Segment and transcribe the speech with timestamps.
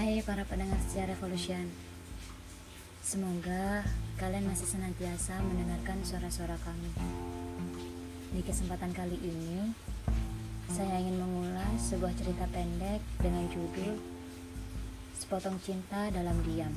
[0.00, 1.68] Hai para pendengar setia Revolution.
[3.04, 3.84] Semoga
[4.16, 6.88] kalian masih senantiasa mendengarkan suara-suara kami.
[8.32, 9.76] Di kesempatan kali ini
[10.72, 14.00] Saya ingin mengulas sebuah cerita pendek dengan judul
[15.20, 16.72] Sepotong Cinta Dalam Diam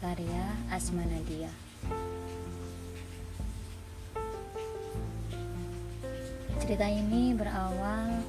[0.00, 1.52] Karya Asma Nadia
[6.56, 8.24] Cerita ini berawal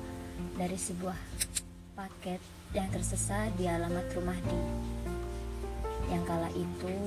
[0.59, 1.15] dari sebuah
[1.95, 4.61] paket yang tersesat di alamat rumah Di.
[6.07, 6.97] Yang kala itu,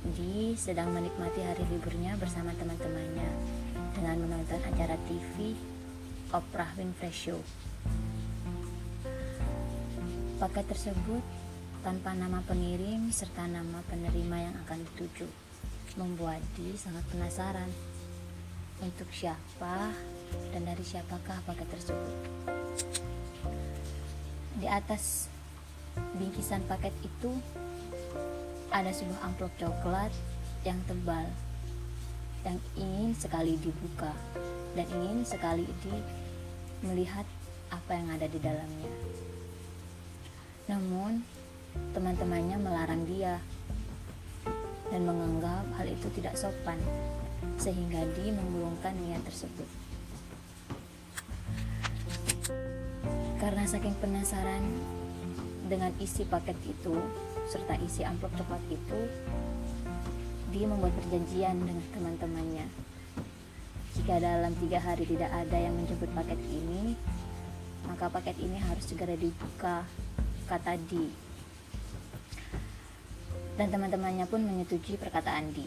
[0.00, 3.28] Di sedang menikmati hari liburnya bersama teman-temannya
[3.92, 5.52] dengan menonton acara TV
[6.32, 7.36] Oprah Winfrey Show.
[10.40, 11.20] Paket tersebut
[11.84, 15.28] tanpa nama pengirim serta nama penerima yang akan dituju
[16.00, 17.68] membuat Di sangat penasaran
[18.80, 19.92] untuk siapa
[20.48, 22.16] dan dari siapakah paket tersebut.
[24.60, 25.32] Di atas
[26.20, 27.32] bingkisan paket itu
[28.68, 30.12] ada sebuah amplop coklat
[30.62, 31.24] yang tebal
[32.44, 34.12] yang ingin sekali dibuka
[34.72, 35.92] dan ingin sekali di
[36.84, 37.24] melihat
[37.68, 38.92] apa yang ada di dalamnya.
[40.68, 41.20] Namun,
[41.92, 43.40] teman-temannya melarang dia
[44.88, 46.80] dan menganggap hal itu tidak sopan
[47.60, 49.68] sehingga dia memburungkan niat tersebut.
[53.50, 54.62] Karena saking penasaran
[55.66, 56.94] dengan isi paket itu
[57.50, 59.00] serta isi amplop coklat itu,
[60.54, 62.70] dia membuat perjanjian dengan teman-temannya.
[63.98, 66.94] Jika dalam tiga hari tidak ada yang menjemput paket ini,
[67.90, 69.82] maka paket ini harus segera dibuka,
[70.46, 71.10] kata Di.
[73.58, 75.66] Dan teman-temannya pun menyetujui perkataan Di,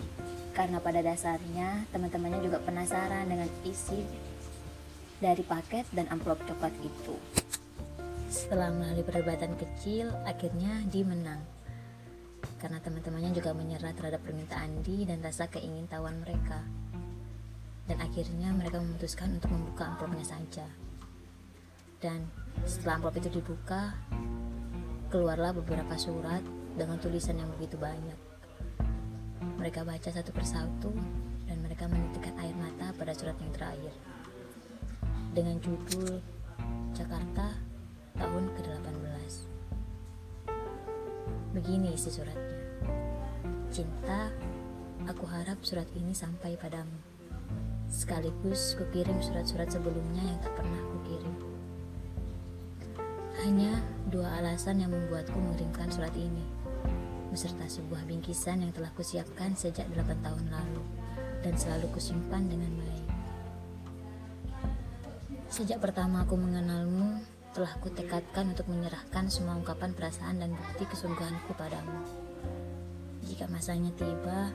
[0.56, 4.08] karena pada dasarnya teman-temannya juga penasaran dengan isi
[5.20, 7.20] dari paket dan amplop coklat itu.
[8.34, 11.38] Setelah melalui perdebatan kecil, akhirnya Di menang.
[12.58, 16.66] Karena teman-temannya juga menyerah terhadap permintaan Di dan rasa keingintahuan mereka.
[17.86, 20.66] Dan akhirnya mereka memutuskan untuk membuka amplopnya saja.
[22.02, 22.26] Dan
[22.66, 23.94] setelah amplop itu dibuka,
[25.14, 26.42] keluarlah beberapa surat
[26.74, 28.18] dengan tulisan yang begitu banyak.
[29.62, 30.90] Mereka baca satu persatu
[31.46, 33.94] dan mereka menitikkan air mata pada surat yang terakhir.
[35.38, 36.18] Dengan judul
[36.98, 37.73] Jakarta
[38.18, 39.32] tahun ke-18.
[41.54, 42.60] Begini isi suratnya.
[43.74, 44.30] Cinta,
[45.10, 46.98] aku harap surat ini sampai padamu.
[47.90, 51.36] Sekaligus kukirim surat-surat sebelumnya yang tak pernah kukirim.
[53.42, 53.82] Hanya
[54.14, 56.46] dua alasan yang membuatku mengirimkan surat ini,
[57.34, 60.84] beserta sebuah bingkisan yang telah kusiapkan sejak delapan tahun lalu
[61.42, 63.08] dan selalu kusimpan dengan baik.
[65.54, 67.03] Sejak pertama aku mengenalmu,
[67.54, 72.02] telah kutekadkan untuk menyerahkan semua ungkapan perasaan dan bukti kesungguhanku padamu.
[73.30, 74.50] Jika masanya tiba,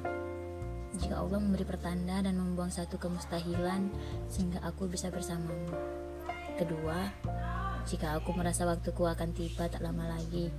[0.98, 3.86] jika Allah memberi pertanda dan membuang satu kemustahilan
[4.26, 5.70] sehingga aku bisa bersamamu.
[6.58, 7.06] Kedua,
[7.86, 10.50] jika aku merasa waktuku akan tiba tak lama lagi.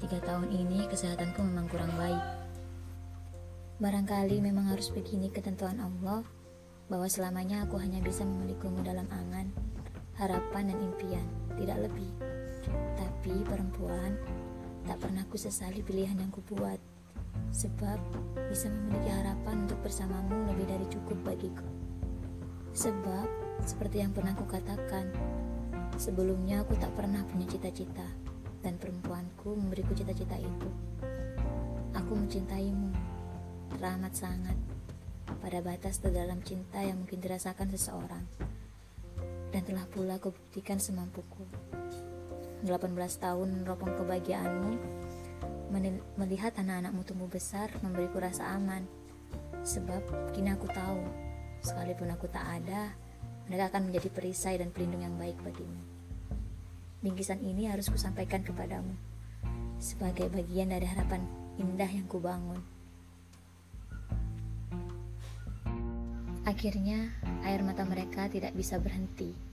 [0.00, 2.24] Tiga tahun ini kesehatanku memang kurang baik.
[3.84, 6.24] Barangkali memang harus begini ketentuan Allah
[6.88, 9.52] bahwa selamanya aku hanya bisa memilikimu dalam angan
[10.18, 12.10] harapan dan impian, tidak lebih.
[12.98, 14.18] Tapi perempuan,
[14.82, 16.82] tak pernah ku sesali pilihan yang kubuat,
[17.54, 17.98] sebab
[18.50, 21.66] bisa memiliki harapan untuk bersamamu lebih dari cukup bagiku.
[22.74, 23.26] Sebab,
[23.62, 25.06] seperti yang pernah kukatakan,
[25.94, 28.06] sebelumnya aku tak pernah punya cita-cita,
[28.58, 30.70] dan perempuanku memberiku cita-cita itu.
[31.94, 32.90] Aku mencintaimu,
[33.78, 34.58] teramat sangat,
[35.38, 38.47] pada batas terdalam cinta yang mungkin dirasakan seseorang
[39.58, 41.42] dan telah pula kau buktikan semampuku.
[42.62, 44.70] 18 tahun meneropong kebahagiaanmu,
[46.14, 48.86] melihat anak-anakmu tumbuh besar memberiku rasa aman.
[49.66, 51.02] Sebab kini aku tahu,
[51.66, 52.94] sekalipun aku tak ada,
[53.50, 55.82] mereka akan menjadi perisai dan pelindung yang baik bagimu.
[57.02, 58.94] Bingkisan ini harus kusampaikan kepadamu,
[59.82, 61.26] sebagai bagian dari harapan
[61.58, 62.62] indah yang kubangun.
[66.46, 67.10] Akhirnya,
[67.42, 69.47] air mata mereka tidak bisa berhenti.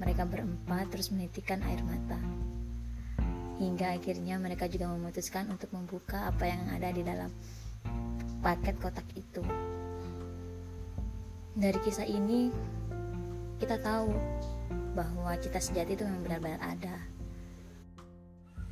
[0.00, 2.16] Mereka berempat terus menitikkan air mata.
[3.60, 7.28] Hingga akhirnya mereka juga memutuskan untuk membuka apa yang ada di dalam
[8.40, 9.44] paket kotak itu.
[11.52, 12.48] Dari kisah ini,
[13.60, 14.08] kita tahu
[14.96, 16.96] bahwa cita sejati itu memang benar-benar ada.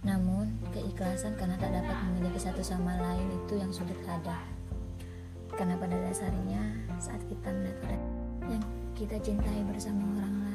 [0.08, 4.40] Namun, keikhlasan karena tak dapat memiliki satu sama lain itu yang sulit ada.
[5.52, 6.62] Karena pada dasarnya
[6.96, 8.04] saat kita melihat orang
[8.56, 8.64] yang
[8.96, 10.47] kita cintai bersama orang lain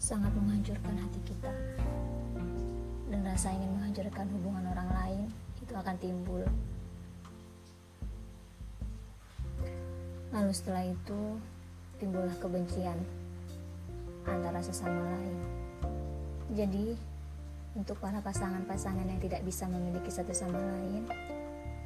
[0.00, 1.52] sangat menghancurkan hati kita.
[3.10, 5.22] dan rasa ingin menghancurkan hubungan orang lain
[5.58, 6.46] itu akan timbul.
[10.30, 11.20] Lalu setelah itu
[11.98, 12.94] timbullah kebencian
[14.30, 15.36] antara sesama lain.
[16.54, 16.94] Jadi,
[17.74, 21.10] untuk para pasangan-pasangan yang tidak bisa memiliki satu sama lain,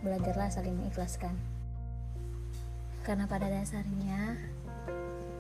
[0.05, 1.33] belajarlah saling mengikhlaskan.
[3.01, 4.37] Karena pada dasarnya,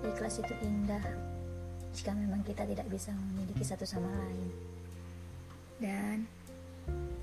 [0.00, 1.05] ikhlas itu indah
[1.94, 4.50] jika memang kita tidak bisa memiliki satu sama lain.
[5.79, 6.26] Dan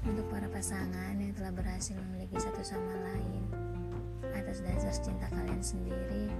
[0.08, 3.44] untuk para pasangan yang telah berhasil memiliki satu sama lain,
[4.32, 6.32] atas dasar cinta kalian sendiri,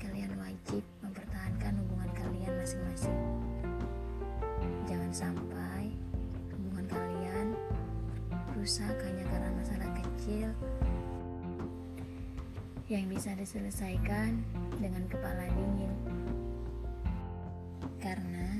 [0.00, 3.20] kalian wajib mempertahankan hubungan kalian masing-masing.
[4.88, 5.92] Jangan sampai
[6.56, 7.46] hubungan kalian
[8.56, 10.48] rusak hanya karena masalah kecil
[12.90, 14.42] yang bisa diselesaikan
[14.82, 16.09] dengan kepala dingin.
[18.10, 18.58] Karena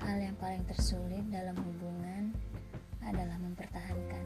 [0.00, 2.32] hal yang paling tersulit dalam hubungan
[3.04, 4.24] adalah mempertahankan.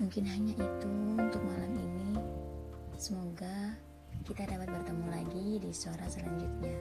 [0.00, 2.16] Mungkin hanya itu untuk malam ini.
[2.96, 3.76] Semoga
[4.24, 6.80] kita dapat bertemu lagi di suara selanjutnya.